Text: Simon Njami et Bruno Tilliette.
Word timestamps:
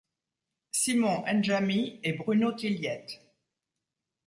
Simon 0.71 1.23
Njami 1.31 1.99
et 2.01 2.13
Bruno 2.13 2.53
Tilliette. 2.53 3.21